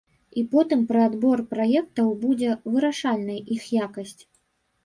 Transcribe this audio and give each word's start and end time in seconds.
І 0.41 0.43
потым 0.53 0.79
пры 0.91 1.01
адбор 1.09 1.43
праектаў 1.51 2.09
будзе 2.23 2.57
вырашальнай 2.77 3.39
іх 3.59 3.69
якасць. 3.85 4.19